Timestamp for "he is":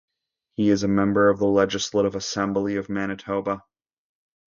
0.55-0.81